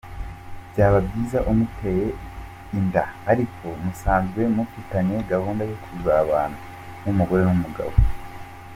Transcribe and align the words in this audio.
Byaba 0.71 0.97
byiza 1.07 1.39
umuteye 1.51 2.05
inda 2.77 3.03
ariko 3.31 3.65
musanzwe 3.83 4.41
mufitanye 4.55 5.15
gahunda 5.31 5.63
yo 5.69 5.77
kuzabana 5.83 6.57
nk’umugore 7.01 7.43
n’umugabo. 7.45 7.95